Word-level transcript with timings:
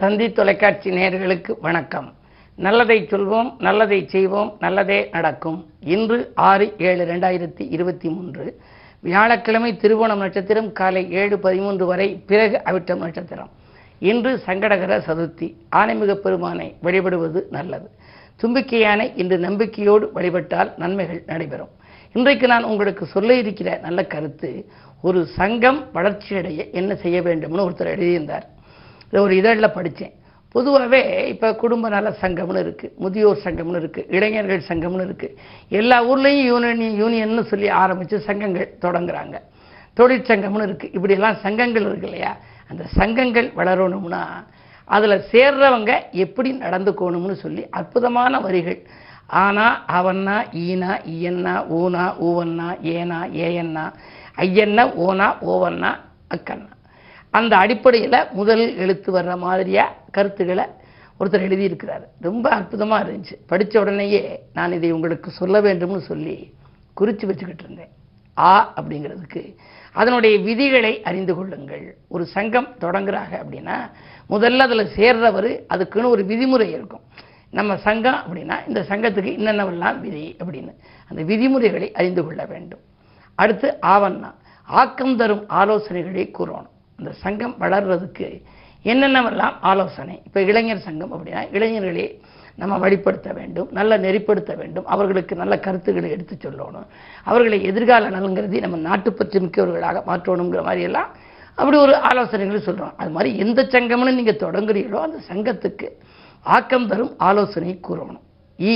தந்தி 0.00 0.32
தொலைக்காட்சி 0.32 0.90
நேயர்களுக்கு 0.90 1.52
வணக்கம். 1.60 2.12
நல்லதை 2.56 3.06
சொல்வோம் 3.10 3.48
நல்லதை 3.58 4.08
செய்வோம் 4.08 4.56
நல்லதே 4.60 5.08
நடக்கும். 5.12 5.58
இன்று 5.80 6.32
ஆறு 6.34 6.74
ஏழு 6.78 7.04
ரெண்டாயிரத்தி 7.04 7.66
இருபத்தி 7.70 8.08
மூன்று. 8.08 8.60
வியாழக்கிழமை 9.00 9.78
திருவோணம் 9.82 10.22
நட்சத்திரம் 10.24 10.72
காலை 10.72 11.12
ஏழு 11.12 11.38
பதிமூன்று 11.38 11.86
வரை 11.86 12.08
பிறகு 12.26 12.62
அவிட்டம் 12.64 13.02
நட்சத்திரம். 13.04 13.50
இன்று 13.98 14.42
சங்கடகர 14.46 14.98
சதுர்த்தி. 15.08 15.48
ஆனைமிக 15.76 16.14
பெருமானை 16.14 16.74
வழிபடுவது 16.82 17.42
நல்லது. 17.50 17.90
தும்பிக்கை 18.36 18.80
யானை 18.80 19.12
இன்று 19.16 19.38
நம்பிக்கையோடு 19.38 20.10
வழிபட்டால் 20.12 20.72
நன்மைகள் 20.76 21.22
நடைபெறும். 21.26 21.74
இன்றைக்கு 22.12 22.46
நான் 22.46 22.64
உங்களுக்கு 22.64 23.06
சொல்ல 23.06 23.34
இருக்கிற 23.34 23.78
நல்ல 23.82 24.04
கருத்து 24.04 24.66
ஒரு 25.02 25.26
சங்கம் 25.26 25.84
வளர்ச்சியடைய 25.92 26.70
என்ன 26.70 26.94
செய்ய 26.94 27.20
வேண்டும்னு 27.20 27.66
ஒருத்தர் 27.66 27.94
எழுதியிருந்தார். 27.96 28.48
இதை 29.10 29.20
ஒரு 29.26 29.34
இதழில் 29.40 29.74
படித்தேன். 29.76 30.14
பொதுவாகவே 30.54 31.00
இப்போ 31.32 31.48
குடும்ப 31.62 31.88
நல 31.94 32.10
சங்கம்னு 32.22 32.60
இருக்குது 32.64 32.94
முதியோர் 33.02 33.42
சங்கம்னு 33.44 33.80
இருக்குது 33.82 34.08
இளைஞர்கள் 34.16 34.62
சங்கம்னு 34.70 35.04
இருக்குது 35.08 35.36
எல்லா 35.80 35.96
ஊர்லேயும் 36.10 36.48
யூனியன் 36.52 36.96
யூனியன்னு 37.02 37.44
சொல்லி 37.52 37.68
ஆரம்பித்து 37.82 38.16
சங்கங்கள் 38.28 38.72
தொடங்குறாங்க. 38.84 39.36
தொழிற்சங்கம்னு 39.98 40.66
இருக்குது 40.68 40.94
இப்படியெல்லாம் 40.96 41.38
சங்கங்கள் 41.44 41.86
இருக்கு 41.88 42.08
இல்லையா? 42.10 42.32
அந்த 42.70 42.84
சங்கங்கள் 42.98 43.48
வளரணும்னா 43.60 44.22
அதில் 44.96 45.24
சேர்றவங்க 45.32 45.92
எப்படி 46.24 46.50
நடந்துக்கணும்னு 46.64 47.36
சொல்லி 47.44 47.62
அற்புதமான 47.78 48.40
வரிகள். 48.46 48.80
ஆனா 49.44 49.66
அவன்னா 49.98 50.36
ஈனா 50.64 50.92
ஈயன்னா 51.14 51.54
ஊனா 51.78 52.04
ஊவன்னா 52.28 52.68
ஏனா 52.96 53.18
ஏயன்னா 53.44 53.84
ஐயன்னா 54.44 54.84
ஓனா 55.06 55.28
ஓவன்னா 55.52 55.90
அக்கண்ணா 56.36 56.72
அந்த 57.30 57.56
அடிப்படையில் 57.56 58.26
முதல் 58.32 58.76
எழுத்து 58.76 59.12
வர்ற 59.12 59.38
மாதிரியாக 59.38 59.94
கருத்துக்களை 60.10 60.64
ஒருத்தர் 61.20 61.44
எழுதியிருக்கிறார். 61.46 62.04
ரொம்ப 62.20 62.50
அற்புதமாக 62.50 63.10
இருந்துச்சு. 63.10 63.34
படித்த 63.46 63.80
உடனேயே 63.80 64.42
நான் 64.52 64.72
இதை 64.72 64.90
உங்களுக்கு 64.90 65.30
சொல்ல 65.30 65.60
வேண்டும்னு 65.60 65.98
சொல்லி 65.98 66.52
குறித்து 66.94 67.26
வச்சுக்கிட்டு 67.26 67.64
இருந்தேன். 67.64 67.88
ஆ 68.38 68.72
அப்படிங்கிறதுக்கு. 68.76 69.56
அதனுடைய 69.92 70.38
விதிகளை 70.38 71.02
அறிந்து 71.02 71.34
கொள்ளுங்கள். 71.34 71.96
ஒரு 72.08 72.26
சங்கம் 72.26 72.68
தொடங்குறாங்க 72.80 73.34
அப்படின்னா 73.42 73.90
முதல்ல 74.30 74.56
அதில் 74.56 74.90
சேர்றவர் 74.96 75.60
அதுக்குன்னு 75.68 76.08
ஒரு 76.08 76.24
விதிமுறை 76.24 76.68
இருக்கும். 76.68 77.00
நம்ம 77.50 77.76
சங்கம் 77.76 78.14
அப்படின்னா 78.14 78.68
இந்த 78.68 78.80
சங்கத்துக்கு 78.88 79.30
என்னென்னவெல்லாம் 79.38 80.00
விதி 80.00 80.36
அப்படின்னு. 80.44 80.74
அந்த 81.08 81.22
விதிமுறைகளை 81.22 81.92
அறிந்து 81.92 82.24
கொள்ள 82.24 82.44
வேண்டும். 82.44 82.80
அடுத்து 83.34 83.76
ஆவண்ணா 83.82 84.34
ஆக்கம் 84.64 85.16
தரும் 85.16 85.46
ஆலோசனைகளை 85.48 86.32
கூறணும். 86.38 86.69
அந்த 87.00 87.12
சங்கம் 87.24 87.54
வளர்றதுக்கு 87.62 88.28
என்னென்னவெல்லாம் 88.84 89.54
ஆலோசனை? 89.70 90.14
இப்போ 90.26 90.40
இளைஞர் 90.50 90.86
சங்கம் 90.88 91.14
அப்படின்னா 91.14 91.42
இளைஞர்களை 91.56 92.04
நம்ம 92.58 92.76
வழிப்படுத்த 92.84 93.28
வேண்டும் 93.38 93.68
நல்ல 93.78 93.98
நெறிப்படுத்த 94.04 94.52
வேண்டும் 94.60 94.86
அவர்களுக்கு 94.94 95.34
நல்ல 95.42 95.54
கருத்துக்களை 95.66 96.08
எடுத்து 96.16 96.34
சொல்லணும். 96.36 96.86
அவர்களை 97.30 97.58
எதிர்கால 97.70 98.10
நலங்கிறதை 98.16 98.60
நம்ம 98.64 98.80
நாட்டுப்பற்று 98.88 99.40
மிக்கவர்களாக 99.44 100.02
மாற்றணுங்கிற 100.10 100.62
மாதிரி 100.68 100.84
எல்லாம் 100.88 101.10
அப்படி 101.58 101.76
ஒரு 101.84 101.94
ஆலோசனைகள் 102.08 102.66
சொல்கிறோம் 102.66 102.94
அது 103.00 103.10
மாதிரி 103.16 103.30
எந்த 103.44 103.60
சங்கம்னு 103.74 104.16
நீங்கள் 104.18 104.42
தொடங்குறீங்களோ 104.44 105.00
அந்த 105.06 105.18
சங்கத்துக்கு 105.30 105.88
ஆக்கம் 106.46 106.88
தரும் 106.90 107.12
ஆலோசனை 107.28 107.72
கூறணும். 107.88 108.22
இ 108.58 108.74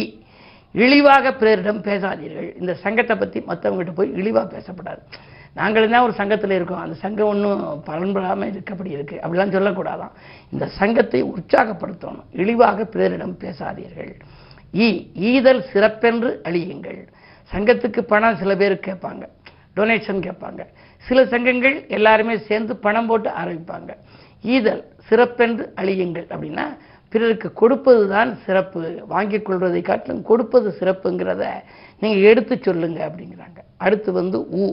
இழிவாக 0.74 1.32
பிறரிடம் 1.40 1.82
பேசாதீர்கள். 1.88 2.48
இந்த 2.60 2.72
சங்கத்தை 2.84 3.14
பற்றி 3.16 3.40
மற்றவங்ககிட்ட 3.50 3.94
போய் 4.00 4.16
இழிவாக 4.20 4.46
பேசப்படாது. 4.56 5.02
நாங்கள் 5.58 5.90
தான் 5.92 6.04
ஒரு 6.06 6.14
சங்கத்தில் 6.20 6.54
இருக்கோம். 6.56 6.82
அந்த 6.84 6.96
சங்கம் 7.02 7.30
ஒன்றும் 7.32 7.60
பலன்படாமல் 7.88 8.50
இருக்கப்படி 8.52 8.90
இருக்குது 8.96 9.20
அப்படிலாம் 9.24 9.54
சொல்லக்கூடாதான். 9.56 10.14
இந்த 10.52 10.66
சங்கத்தை 10.78 11.20
உற்சாகப்படுத்தணும். 11.34 12.24
இழிவாக 12.42 12.86
பிறரிடம் 12.94 13.34
பேசாதீர்கள். 13.42 14.12
ஈ 14.84 14.86
ஈதல் 15.30 15.62
சிறப்பென்று 15.72 16.30
அழியுங்கள். 16.48 17.00
சங்கத்துக்கு 17.52 18.02
பணம் 18.12 18.40
சில 18.40 18.52
பேர் 18.62 18.76
கேட்பாங்க. 18.88 19.24
டொனேஷன் 19.76 20.24
கேட்பாங்க. 20.26 20.62
சில 21.06 21.20
சங்கங்கள் 21.32 21.76
எல்லாருமே 21.96 22.34
சேர்ந்து 22.48 22.74
பணம் 22.86 23.08
போட்டு 23.10 23.30
ஆரம்பிப்பாங்க. 23.42 23.90
ஈதல் 24.54 24.82
சிறப்பென்று 25.08 25.64
அழியுங்கள் 25.80 26.26
அப்படின்னா 26.32 26.64
பிறருக்கு 27.12 27.48
கொடுப்பது 27.60 28.02
தான் 28.14 28.30
சிறப்பு. 28.44 28.80
வாங்கிக் 29.12 29.44
கொள்வதை 29.46 29.80
காட்டிலும் 29.88 30.22
கொடுப்பது 30.30 30.68
சிறப்புங்கிறத 30.80 31.44
நீங்கள் 32.02 32.28
எடுத்து 32.30 32.54
சொல்லுங்க 32.66 33.00
அப்படிங்கிறாங்க. 33.08 33.58
அடுத்து 33.84 34.10
வந்து 34.20 34.38
ஊ 34.62 34.66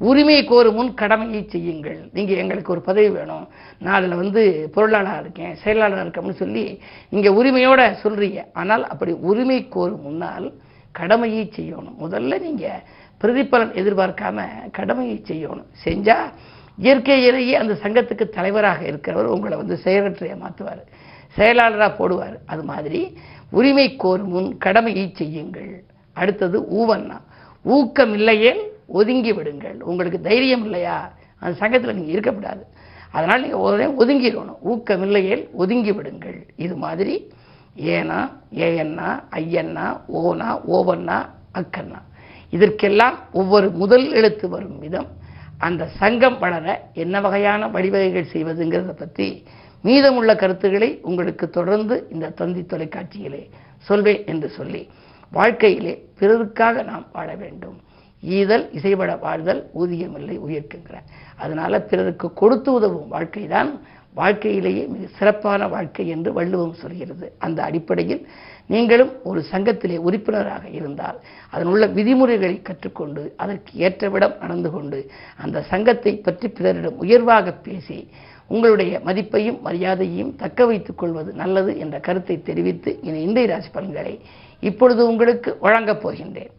உரிமை 0.00 0.44
கோரும் 0.44 0.74
முன் 0.74 0.94
கடமையை 0.94 1.46
செய்யுங்கள். 1.48 1.98
நீங்கள் 2.12 2.36
எங்களுக்கு 2.36 2.72
ஒரு 2.72 2.80
பதவி 2.80 3.08
வேணும். 3.08 3.46
நான் 3.78 3.96
அதில் 3.98 4.20
வந்து 4.22 4.42
பொருளாளராக 4.74 5.20
இருக்கேன் 5.20 5.54
செயலாளராக 5.62 6.04
இருக்கேன் 6.06 6.40
சொல்லி 6.42 6.80
நீங்கள் 7.10 7.36
உரிமையோட 7.40 7.80
சொல்கிறீங்க 8.02 8.42
ஆனால் 8.52 8.84
அப்படி 8.86 9.12
உரிமை 9.12 9.68
கோரும் 9.68 10.02
முன்னால் 10.02 10.52
கடமையை 10.92 11.44
செய்யணும். 11.56 11.96
முதல்ல 12.04 12.40
நீங்கள் 12.46 12.82
பிரதிபலன் 13.20 13.72
எதிர்பார்க்காம 13.80 14.44
கடமையை 14.78 15.16
செய்யணும். 15.30 15.70
செஞ்சால் 15.84 16.28
இயற்கையிலேயே 16.78 17.54
அந்த 17.62 17.74
சங்கத்துக்கு 17.82 18.24
தலைவராக 18.28 18.80
இருக்கிறவர் 18.90 19.34
உங்களை 19.34 19.56
வந்து 19.56 19.76
செயலற்றையை 19.84 20.36
மாற்றுவார் 20.44 20.82
செயலாளராக 21.36 21.92
போடுவார். 21.98 22.36
அது 22.46 22.62
மாதிரி 22.62 23.16
உரிமை 23.50 23.96
கோரும் 23.96 24.32
முன் 24.34 24.58
கடமையை 24.58 25.12
செய்யுங்கள். 25.14 25.82
அடுத்தது 26.14 26.58
ஊவன்னா. 26.80 27.18
ஊக்கம் 27.64 28.14
இல்லையே 28.14 28.52
ஒதுங்கி 28.98 29.32
விடுங்கள். 29.32 29.78
உங்களுக்கு 29.90 30.20
தைரியம் 30.20 30.64
இல்லையா? 30.64 30.96
அந்த 31.42 31.54
சங்கத்தில் 31.62 31.96
நீங்கள் 31.98 32.14
இருக்கக்கூடாது 32.14 32.64
அதனால் 33.16 33.42
நீங்கள் 33.44 33.64
உடனே 33.66 33.86
ஒதுங்கிடணும் 34.02 34.62
ஊக்கம் 34.70 35.04
இல்லையேல் 35.06 35.44
ஒதுங்கி 35.62 35.92
விடுங்கள். 35.92 36.38
இது 36.56 36.74
மாதிரி 36.84 37.14
ஏனா 37.94 38.18
ஏஎன்னா 38.64 39.08
ஐயன்னா 39.40 39.86
ஓனா 40.20 40.48
ஓவண்ணா 40.76 41.18
அக்கண்ணா 41.60 42.00
இதற்கெல்லாம் 42.56 43.16
ஒவ்வொரு 43.32 43.68
முதல் 43.82 44.06
எழுத்து 44.12 44.46
வரும் 44.48 44.78
விதம். 44.78 45.08
அந்த 45.66 45.82
சங்கம் 46.00 46.38
வளர 46.38 46.66
என்ன 46.92 47.20
வகையான 47.20 47.68
வழிவகைகள் 47.68 48.32
செய்வதுங்கிறத 48.34 48.92
பற்றி 49.02 49.28
மீதமுள்ள 49.84 50.30
கருத்துக்களை 50.36 50.90
உங்களுக்கு 51.02 51.46
தொடர்ந்து 51.50 51.96
இந்த 52.14 52.28
தந்தி 52.40 52.62
தொலைக்காட்சியிலே 52.72 53.42
சொல்வேன் 53.88 54.24
என்று 54.24 54.48
சொல்லி 54.58 54.82
வாழ்க்கையிலே 55.32 55.94
பிறருக்காக 56.20 56.84
நாம் 56.84 57.06
வாழ 57.12 57.28
வேண்டும். 57.34 57.76
ஈதல் 58.22 58.64
இசைபட 58.72 59.12
வாழ்தல் 59.18 59.70
ஊதியமில்லை 59.80 60.36
உயர்க்குங்கிற. 60.46 60.96
அதனால் 61.36 61.86
பிறருக்கு 61.90 62.32
கொடுத்து 62.32 62.72
உதவும் 62.72 63.08
வாழ்க்கை 63.08 63.46
தான் 63.46 63.70
வாழ்க்கையிலேயே 64.14 64.86
மிக 64.86 65.06
சிறப்பான 65.18 65.68
வாழ்க்கை 65.68 66.08
என்று 66.08 66.32
வள்ளுவம் 66.32 66.78
சொல்கிறது. 66.82 67.26
அந்த 67.38 67.58
அடிப்படையில் 67.62 68.22
நீங்களும் 68.66 69.12
ஒரு 69.22 69.40
சங்கத்திலே 69.50 69.96
உறுப்பினராக 69.96 70.64
இருந்தால் 70.68 71.18
அதன் 71.50 71.66
உள்ள 71.66 71.86
விதிமுறைகளை 71.86 72.62
கற்றுக்கொண்டு 72.62 73.22
அதற்கு 73.36 73.72
ஏற்றவிடம் 73.78 74.38
நடந்து 74.38 74.70
கொண்டு 74.70 75.10
அந்த 75.36 75.62
சங்கத்தை 75.72 76.12
பற்றி 76.16 76.48
பிறரிடம் 76.48 76.96
உயர்வாக 76.96 77.52
பேசி 77.52 77.98
உங்களுடைய 78.46 79.00
மதிப்பையும் 79.06 79.60
மரியாதையையும் 79.64 80.34
தக்க 80.36 80.66
வைத்துக் 80.66 80.98
கொள்வது 80.98 81.32
நல்லது 81.32 81.78
என்ற 81.78 82.00
கருத்தை 82.00 82.42
தெரிவித்து 82.42 82.98
இனி 83.02 83.20
இந்திய 83.22 83.46
ராசி 83.46 83.70
பலன்களை 83.72 84.20
இப்பொழுது 84.62 85.08
உங்களுக்கு 85.08 85.56
வழங்கப் 85.60 86.02
போகின்றேன். 86.02 86.52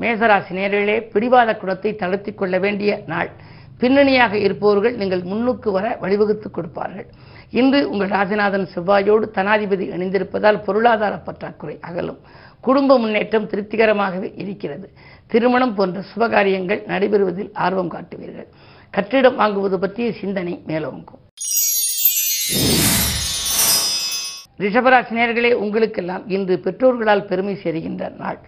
மேசராசி 0.00 0.50
நேரிலே 0.50 1.02
பிடிவாத 1.02 1.56
குணத்தை 1.56 1.92
தளர்த்திக் 1.92 2.34
கொள்ள 2.34 2.58
வேண்டிய 2.58 3.02
நாள். 3.06 3.30
பின்னணியாக 3.78 4.36
இருப்பவர்கள் 4.36 4.96
நீங்கள் 4.96 5.22
முன்னுக்கு 5.22 5.70
வர 5.70 5.98
வழிவகுத்து 6.00 6.50
கொடுப்பார்கள். 6.50 7.06
இன்று 7.50 7.90
உங்கள் 7.90 8.08
ராஜநாதன் 8.08 8.66
செவ்வாயோடு 8.74 9.26
தனாதிபதி 9.34 9.86
இணைந்திருப்பதால் 9.96 10.62
பொருளாதார 10.62 11.16
பற்றாக்குறை 11.16 11.78
அகலும். 11.80 12.20
குடும்ப 12.60 12.98
முன்னேற்றம் 12.98 13.48
திருப்திகரமாகவே 13.48 14.32
இருக்கிறது. 14.36 14.92
திருமணம் 15.26 15.74
போன்ற 15.74 16.04
சுபகாரியங்கள் 16.14 16.86
நடைபெறுவதில் 16.86 17.52
ஆர்வம் 17.52 17.90
காட்டுவீர்கள். 17.90 18.48
கட்டிடம் 18.90 19.38
வாங்குவது 19.38 19.74
பற்றிய 19.74 20.12
சிந்தனை 20.12 20.62
மேலோங்கும். 20.66 21.22
ரிஷபராசினியர்களே 24.62 25.50
உங்களுக்கெல்லாம் 25.62 26.24
இன்று 26.34 26.54
பெற்றோர்களால் 26.64 27.28
பெருமை 27.30 27.54
சேர்கின்ற 27.62 28.10
நாள். 28.22 28.38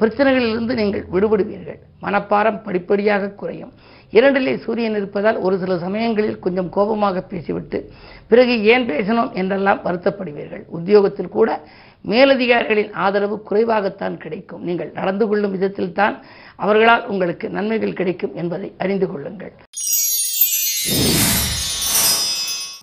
பிரச்சனைகளிலிருந்து 0.00 0.74
நீங்கள் 0.80 1.04
விடுபடுவீர்கள். 1.14 1.80
மனப்பாரம் 2.04 2.62
படிப்படியாக 2.66 3.32
குறையும். 3.40 3.72
இரண்டிலே 4.16 4.52
சூரியன் 4.64 4.96
இருப்பதால் 5.00 5.38
ஒரு 5.46 5.54
சில 5.62 5.76
சமயங்களில் 5.84 6.42
கொஞ்சம் 6.44 6.68
கோபமாக 6.76 7.22
பேசிவிட்டு 7.32 7.78
பிறகு 8.30 8.54
ஏன் 8.72 8.86
பேசணும் 8.92 9.30
என்றெல்லாம் 9.40 9.80
வருத்தப்படுவீர்கள். 9.86 10.64
உத்தியோகத்தில் 10.76 11.34
கூட 11.36 11.48
மேலதிகாரிகளின் 12.12 12.92
ஆதரவு 13.04 13.36
குறைவாகத்தான் 13.50 14.16
கிடைக்கும். 14.24 14.64
நீங்கள் 14.68 14.90
நடந்து 14.98 15.26
கொள்ளும் 15.28 15.54
விதத்தில் 15.56 15.96
தான் 16.00 16.16
அவர்களால் 16.64 17.06
உங்களுக்கு 17.12 17.46
நன்மைகள் 17.56 17.98
கிடைக்கும் 18.00 18.36
என்பதை 18.42 18.68
அறிந்து 18.84 19.08
கொள்ளுங்கள். 19.12 19.54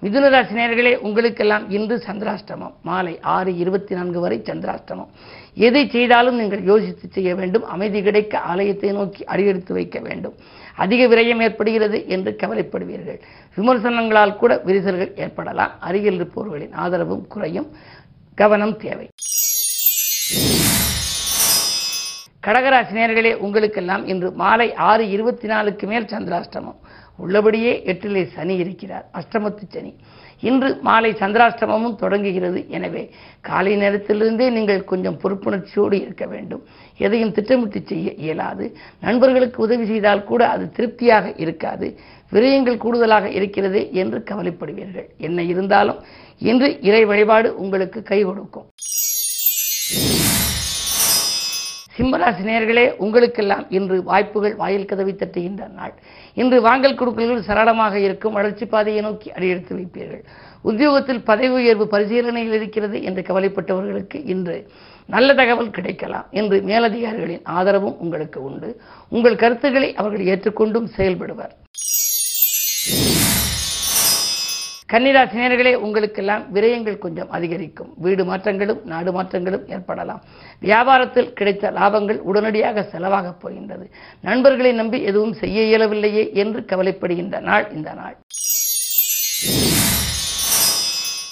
மிதுனராசி 0.04 0.54
நேர்களே 0.60 0.96
உங்களுக்கெல்லாம் 0.98 1.70
இன்று 1.70 2.04
சந்திராஷ்டமம். 2.08 2.74
மாலை 2.82 3.20
ஆறு 3.22 3.58
இருபத்தி 3.58 3.96
நான்கு 3.96 4.20
வரை 4.20 4.42
சந்திராஷ்டமம். 4.46 5.08
எதை 5.54 5.90
செய்தாலும் 5.90 6.36
நீங்கள் 6.36 6.64
யோசித்து 6.64 7.10
செய்ய 7.12 7.36
வேண்டும். 7.36 7.66
அமைதி 7.66 8.02
கிடைக்க 8.02 8.40
ஆலயத்தை 8.40 8.92
நோக்கி 8.92 9.24
அடியெடுத்து 9.24 9.74
வைக்க 9.74 10.00
வேண்டும். 10.00 10.34
அதிக 10.76 11.16
விரயம் 11.16 11.42
ஏற்படுகிறது 11.42 12.08
என்று 12.08 12.36
கவலைப்படுவீர்கள். 12.44 13.22
விமர்சனங்களால் 13.56 14.36
கூட 14.36 14.62
விரிசல்கள் 14.66 15.14
ஏற்படலாம். 15.16 15.72
அருகில் 15.80 16.14
இருப்பவர்களின் 16.14 16.74
ஆதரவும் 16.74 17.28
குறையும். 17.28 17.70
கவனம் 18.36 18.78
தேவை. 18.78 19.10
கடகராசி 22.48 22.94
நேர்களே 22.94 23.36
உங்களுக்கெல்லாம் 23.36 24.08
இன்று 24.08 24.32
மாலை 24.32 24.74
ஆறு 24.74 25.10
இருபத்தி 25.10 25.48
நாலுக்கு 25.48 25.88
மேல் 25.88 26.06
சந்திராஷ்டமம். 26.06 26.80
உள்ளபடியே 27.26 27.74
எட்டிலே 27.92 28.24
சனி 28.36 28.56
இருக்கிறார். 28.64 29.06
அஷ்டமத்து 29.20 29.66
சனி. 29.76 29.94
இன்று 30.50 30.70
மாலை 30.88 31.10
சந்திராஷ்டமமும் 31.20 31.98
தொடங்குகிறது. 32.04 32.60
எனவே 32.78 33.04
காலை 33.50 33.74
நேரத்திலிருந்தே 33.82 34.48
நீங்கள் 34.58 34.82
கொஞ்சம் 34.92 35.20
பொறுப்புணர்ச்சியோடு 35.24 35.98
இருக்க 36.06 36.26
வேண்டும். 36.34 36.64
எதையும் 37.06 37.34
திட்டமிட்டு 37.38 37.80
செய்ய 37.92 38.14
இயலாது. 38.26 38.66
நண்பர்களுக்கு 39.06 39.60
உதவி 39.66 39.86
செய்தால் 39.92 40.28
கூட 40.32 40.42
அது 40.56 40.66
திருப்தியாக 40.78 41.34
இருக்காது. 41.44 41.90
விரயங்கள் 42.34 42.82
கூடுதலாக 42.86 43.30
இருக்கிறது 43.38 43.82
என்று 44.02 44.20
கவலைப்படுவீர்கள். 44.30 45.08
என்ன 45.28 45.42
இருந்தாலும் 45.52 46.00
இன்று 46.52 46.70
இறை 46.90 47.04
வழிபாடு 47.12 47.50
உங்களுக்கு 47.64 48.02
கை 48.12 48.20
கொடுக்கும். 48.24 48.68
சிம்மராசி 51.96 52.44
நேர்களே 52.50 52.84
உங்களுக்கெல்லாம் 53.06 53.66
இன்று 53.78 53.96
வாய்ப்புகள் 54.10 54.56
வாயில் 54.62 54.90
கதவை 54.92 55.14
தட்டுகின்ற 55.16 55.64
நாள். 55.80 55.94
இன்று 56.34 56.62
வாங்கல் 56.62 56.96
கொடுக்கல்கள் 56.96 57.48
சரளமாக 57.50 58.00
இருக்கும் 58.00 58.34
வளர்ச்சி 58.34 58.66
பாதையை 58.66 59.02
நோக்கி 59.02 59.32
அடியெடுத்து 59.32 59.76
வைப்பீர்கள். 59.76 60.24
உத்தியோகத்தில் 60.62 61.22
பதவி 61.24 61.54
உயர்வு 61.54 61.88
பரிசீலனையில் 61.88 62.56
இருக்கிறது 62.60 63.04
என்று 63.04 63.22
கவலைப்பட்டவர்களுக்கு 63.22 64.26
இன்று 64.26 64.68
நல்ல 65.06 65.34
தகவல் 65.34 65.76
கிடைக்கலாம் 65.78 66.28
என்று 66.32 66.62
மேலதிகாரிகளின் 66.62 67.44
ஆதரவும் 67.44 67.98
உங்களுக்கு 68.00 68.44
உண்டு. 68.44 68.82
உங்கள் 69.10 69.36
கருத்துக்களை 69.36 69.96
அவர்கள் 69.96 70.30
ஏற்றுக்கொண்டும் 70.34 70.88
செயல்படுவர். 70.98 71.54
கன்னிராசி 74.92 75.36
நேயர்களே 75.40 75.74
உங்களுக்கெல்லாம் 75.74 76.56
விரயங்கள் 76.56 76.98
கொஞ்சம் 76.98 77.30
அதிகரிக்கும். 77.30 77.94
வீடு 77.98 78.26
மாற்றங்களும் 78.26 78.82
நாடு 78.86 79.12
மாற்றங்களும் 79.12 79.68
ஏற்படலாம். 79.68 80.22
வியாபாரத்தில் 80.62 81.34
கிடைத்த 81.34 81.72
லாபங்கள் 81.72 82.18
உடனடியாக 82.18 82.88
செலவாகப் 82.92 83.40
போகின்றது. 83.40 83.90
நண்பர்களை 84.22 84.72
நம்பி 84.72 85.02
எதுவும் 85.04 85.34
செய்ய 85.34 85.62
இயலவில்லையே 85.62 86.34
என்று 86.34 86.60
கவலைப்படுகின்ற 86.60 87.40
நாள் 87.40 87.68
இந்த 87.74 87.94
நாள். 87.94 88.18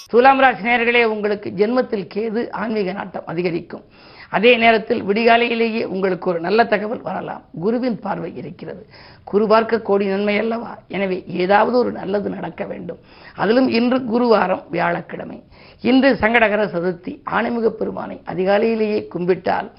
துலாம் 0.07 0.39
ராசி 0.39 0.63
நேர்களே 0.67 1.03
உங்களுக்கு 1.03 1.49
ஜென்மத்தில் 1.49 2.07
கேது 2.15 2.51
ஆன்மீக 2.51 2.91
நாட்டம் 2.91 3.25
அதிகரிக்கும். 3.25 3.83
அதே 4.29 4.57
நேரத்தில் 4.57 5.01
விடிகாலையிலேயே 5.03 5.83
உங்களுக்கு 5.83 6.29
ஒரு 6.29 6.39
நல்ல 6.39 6.65
தகவல் 6.65 7.01
வரலாம். 7.01 7.43
குருவின் 7.61 7.99
பார்வை 7.99 8.35
இருக்கிறது. 8.35 8.87
குரு 9.23 9.47
பார்க்க 9.47 9.79
கோடி 9.79 10.05
நன்மை 10.05 10.39
அல்லவா? 10.39 10.77
எனவே 10.87 11.23
ஏதாவது 11.27 11.77
ஒரு 11.77 11.91
நல்லது 11.91 12.29
நடக்க 12.29 12.65
வேண்டும். 12.65 12.99
அதிலும் 13.35 13.69
இன்று 13.69 13.97
குருவாரம் 13.97 14.63
வியாழக்கிழமை. 14.69 15.43
இன்று 15.81 16.09
சங்கடகர 16.13 16.63
சதுர்த்தி. 16.75 17.13
ஆணைமுக 17.31 17.69
பெருமானை 17.69 18.21
அதிகாலையிலேயே 18.25 19.07
கும்பிட்டால் 19.07 19.69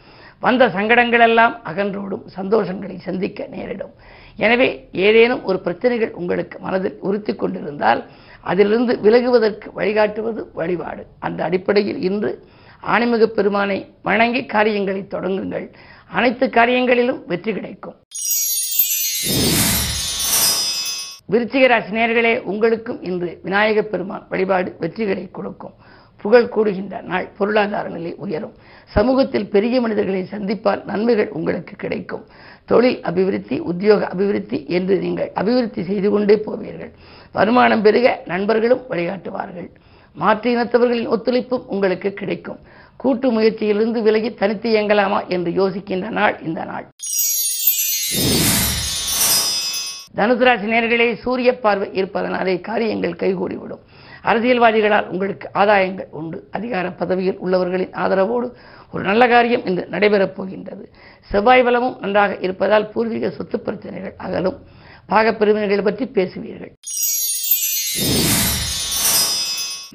வந்த 0.40 0.66
சங்கடங்களெல்லாம் 0.68 1.54
அகன்றோடும் 1.64 2.24
சந்தோஷங்களை 2.36 2.96
சந்திக்க 2.96 3.46
நேரிடும். 3.50 3.94
எனவே 4.36 4.88
ஏதேனும் 4.92 5.42
ஒரு 5.44 5.58
பிரச்சனைகள் 5.60 6.12
உங்களுக்கு 6.12 6.58
மனதில் 6.58 6.98
உறுத்தி 7.00 7.34
கொண்டிருந்தால் 7.34 8.00
அதிலிருந்து 8.40 8.92
விலகுவதற்கு 9.02 9.68
வழிகாட்டுவது 9.74 10.50
வழிபாடு. 10.54 11.06
அந்த 11.18 11.44
அடிப்படையில் 11.44 12.00
இன்று 12.02 12.30
ஆணிமிக 12.86 13.26
பெருமானை 13.26 13.94
வணங்கி 14.02 14.46
காரியங்களை 14.46 15.00
தொடங்குங்கள். 15.00 15.72
அனைத்து 16.06 16.46
காரியங்களிலும் 16.46 17.24
வெற்றி 17.26 17.52
கிடைக்கும். 17.52 17.94
விருச்சிக 21.30 21.66
ராசி 21.66 22.38
உங்களுக்கும் 22.38 23.02
இன்று 23.02 23.40
விநாயகப் 23.42 23.90
பெருமான் 23.90 24.26
வழிபாடு 24.28 24.76
வெற்றிகளை 24.80 25.30
கொடுக்கும். 25.30 25.72
புகழ் 26.16 26.50
கூடுகின்ற 26.56 27.02
நாள் 27.02 27.28
பொருளாதார 27.38 27.88
நிலை 27.88 28.14
உயரும். 28.14 28.52
சமூகத்தில் 28.84 29.48
பெரிய 29.48 29.80
மனிதர்களை 29.80 30.28
சந்திப்பால் 30.30 30.84
நன்மைகள் 30.84 31.28
உங்களுக்கு 31.28 31.76
கிடைக்கும். 31.76 32.24
தொழில் 32.64 33.00
அபிவிருத்தி 33.02 33.58
உத்தியோக 33.58 34.06
அபிவிருத்தி 34.06 34.66
என்று 34.66 34.98
நீங்கள் 34.98 35.30
அபிவிருத்தி 35.34 35.84
செய்து 35.84 36.10
கொண்டே 36.10 36.34
போவீர்கள். 36.34 36.90
வருமானம் 37.32 37.82
பெருக 37.82 38.22
நண்பர்களும் 38.26 38.82
வழிகாட்டுவார்கள். 38.90 39.70
மாற்று 40.12 40.56
இனத்தவர்களின் 40.56 41.06
ஒத்துழைப்பும் 41.06 41.64
உங்களுக்கு 41.66 42.12
கிடைக்கும். 42.12 42.58
கூட்டு 42.96 43.32
முயற்சியிலிருந்து 43.32 44.02
விலகி 44.02 44.34
தனித்து 44.34 44.70
இயங்கலாமா 44.70 45.26
என்று 45.28 45.50
யோசிக்கின்ற 45.50 46.10
நாள் 46.10 46.42
இந்த 46.42 46.64
நாள். 46.64 46.88
தனுசு 50.16 50.36
ராசி 50.36 50.66
நேர்களே 50.66 51.14
சூரிய 51.14 51.58
பார்வை 51.58 51.88
இருப்பதனாலே 51.92 52.60
காரியங்கள் 52.60 53.12
கைகூடிவிடும். 53.12 53.78
அரசியல்வாதிகளால் 54.24 55.06
உங்களுக்கு 55.06 55.50
ஆதாயங்கள் 55.54 56.06
உண்டு. 56.10 56.48
அதிகார 56.50 56.90
பதவியில் 56.90 57.38
உள்ளவர்களின் 57.38 57.90
ஆதரவோடு 57.90 58.52
ஒரு 58.92 59.04
நல்ல 59.04 59.28
காரியம் 59.28 59.66
இன்று 59.66 59.88
நடைபெறப் 59.90 60.36
போகின்றது. 60.36 60.92
செவ்வாய் 61.22 61.62
பலமும் 61.62 61.98
நன்றாக 62.00 62.36
இருப்பதால் 62.40 62.88
பூர்வீக 62.88 63.30
சொத்து 63.30 63.60
பிரச்சனைகள் 63.60 64.14
அகலும். 64.16 64.58
பாகப் 65.08 65.38
பிரிவினைகள் 65.38 65.82
பற்றி 65.82 66.04
பேசுவீர்கள். 66.04 66.74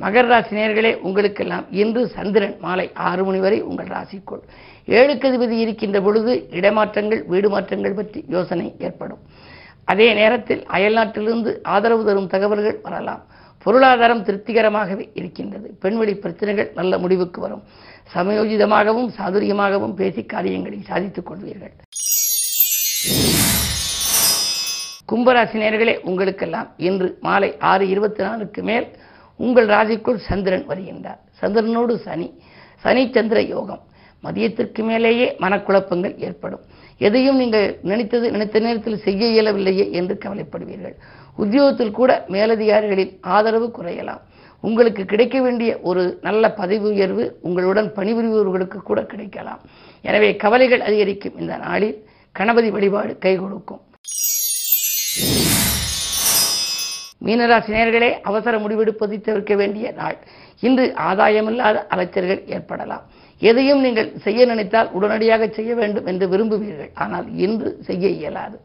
மகர 0.05 0.25
ராசி 0.27 0.55
நேர்களே 0.55 0.89
உங்களுக்கெல்லாம் 1.07 1.65
இன்று 1.81 2.01
சந்திரன் 2.07 2.57
மாலை 2.59 2.91
ஆறு 2.93 3.25
மணி 3.25 3.39
வரை 3.39 3.61
உங்கள் 3.61 3.87
ராசிக்குள். 3.87 4.41
ஏழுக்கு 4.87 5.25
அதிபதி 5.29 5.55
இருக்கின்ற 5.63 6.01
பொழுது 6.01 6.33
இடமாற்றங்கள் 6.51 7.21
வீடு 7.25 7.49
மாற்றங்கள் 7.49 7.93
பற்றி 7.93 8.25
யோசனை 8.27 8.75
ஏற்படும். 8.79 9.21
அதே 9.91 10.13
நேரத்தில் 10.13 10.61
அயல்நாட்டிலிருந்து 10.75 11.51
ஆதரவு 11.63 12.05
தரும் 12.05 12.27
தகவல்கள் 12.27 12.77
வரலாம். 12.83 13.23
பொருளாதாரம் 13.65 14.23
திருப்திகரமாகவே 14.25 15.05
இருக்கின்றது. 15.13 15.67
பெண்வெளி 15.79 16.15
பிரச்சனைகள் 16.15 16.69
நல்ல 16.75 16.97
முடிவுக்கு 16.97 17.41
வரும். 17.41 17.63
சமயோஜிதமாகவும் 18.13 19.09
சாதுரியமாகவும் 19.17 19.95
பேசி 20.01 20.23
காரியங்களை 20.23 20.81
சாதித்துக் 20.89 21.27
கொள்வீர்கள். 21.31 21.73
கும்பராசி 25.11 25.57
நேர்களே 25.63 25.95
உங்களுக்கெல்லாம் 26.09 26.69
இன்று 26.89 27.17
மாலை 27.21 27.57
ஆறு 27.71 27.87
இருபத்தி 27.87 28.23
நாலுக்கு 28.23 28.63
மேல் 28.63 28.87
உங்கள் 29.37 29.67
ராசிக்குள் 29.67 30.15
சந்திரன் 30.15 30.67
வருகின்றார். 30.67 31.19
சந்திரனோடு 31.41 31.95
சனி. 31.95 32.39
சனி 32.83 33.09
சந்திர 33.09 33.41
யோகம். 33.41 33.79
மதியத்திற்கு 34.23 34.83
மேலேயே 34.83 35.35
மனக்குழப்பங்கள் 35.39 36.17
ஏற்படும். 36.17 36.61
எதையும் 36.97 37.35
நீங்கள் 37.35 37.79
நினைத்தது 37.81 38.31
நினைத்த 38.31 38.59
நேரத்தில் 38.59 38.97
செய்ய 38.97 39.27
இயலவில்லையே 39.27 39.91
என்று 39.91 40.17
கவலைப்படுவீர்கள். 40.25 40.95
உத்தியோகத்தில் 41.35 41.91
கூட 41.91 42.25
மேலதிகாரிகளின் 42.27 43.17
ஆதரவு 43.21 43.71
குறையலாம். 43.77 44.21
உங்களுக்கு 44.59 45.05
கிடைக்க 45.05 45.41
வேண்டிய 45.41 45.79
ஒரு 45.81 46.19
நல்ல 46.21 46.51
பதவி 46.51 46.89
உயர்வு 46.89 47.37
உங்களுடன் 47.41 47.91
பணிபுரிபவர்களுக்கு 47.95 48.75
கூட 48.75 49.03
கிடைக்கலாம். 49.03 49.59
எனவே 50.01 50.35
கவலைகள் 50.35 50.81
அதிகரிக்கும் 50.81 51.37
இந்த 51.39 51.57
நாளில். 51.57 52.07
கணபதி 52.31 52.69
வழிபாடு 52.69 53.17
கை 53.17 53.37
கொடுக்கும். 53.37 53.81
மீனராசி 57.25 57.71
நேர்களே 57.75 58.09
அவசர 58.29 58.55
முடிவெடுப்பதை 58.57 59.17
தவிர்க்க 59.21 59.53
வேண்டிய 59.55 59.91
நாள். 59.91 60.17
இன்று 60.59 60.85
ஆதாயமில்லாத 61.09 61.77
அலைச்சல்கள் 61.93 62.41
ஏற்படலாம். 62.55 63.05
எதையும் 63.41 63.81
நீங்கள் 63.85 64.09
செய்ய 64.25 64.45
நினைத்தால் 64.45 64.91
உடனடியாக 64.91 65.47
செய்ய 65.47 65.75
வேண்டும் 65.75 66.05
என்று 66.05 66.25
விரும்புவீர்கள். 66.27 66.91
ஆனால் 66.93 67.27
இன்று 67.45 67.69
செய்ய 67.87 68.07
இயலாது. 68.07 68.57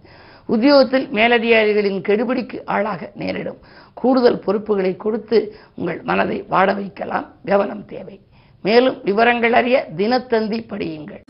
உத்தியோகத்தில் 0.46 1.06
மேலதிகாரிகளின் 1.08 2.00
கெடுபிடிக்கு 2.08 2.58
ஆளாக 2.64 3.10
நேரிடும். 3.14 3.60
கூடுதல் 3.94 4.42
பொறுப்புகளை 4.44 4.96
கொடுத்து 4.96 5.38
உங்கள் 5.74 6.00
மனதை 6.02 6.38
வாட 6.50 6.68
வைக்கலாம். 6.74 7.26
கவனம் 7.44 7.84
தேவை. 7.84 8.20
மேலும் 8.64 8.98
விவரங்கள் 9.04 9.52
அறிய 9.52 9.76
தினத்தந்தி 9.96 10.60
படியுங்கள். 10.72 11.22